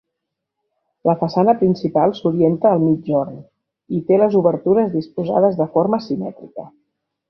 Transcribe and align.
La 1.09 1.13
façana 1.19 1.55
principal 1.59 2.15
s'orienta 2.21 2.71
al 2.79 2.83
migjorn, 2.87 3.37
i 3.99 4.03
té 4.11 4.21
les 4.25 4.41
obertures 4.43 4.93
disposades 4.99 5.65
de 5.65 5.73
forma 5.79 6.05
simètrica. 6.13 6.71